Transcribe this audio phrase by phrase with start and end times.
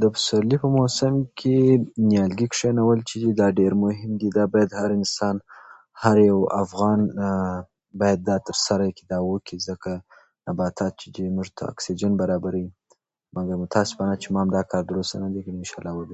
[0.00, 1.58] د پسرلي په موسم کې
[2.08, 3.30] نیالګي کښېنول چې دي،
[3.60, 4.28] ډېر مهم دي.
[4.38, 5.36] دا باید هر انسان،
[6.02, 7.00] هر یو افغان
[8.00, 11.62] باید دا ترسره کي او دا وکي، ځکه چې نباتات چې دي، دا موږ ته
[11.72, 12.68] اکسیجن برابروي.
[13.36, 16.08] مګم متاسفانه چې دا ما کار تر اوسه نه دی کړی؛ ان شاالله چې وبې
[16.08, 16.10] کو.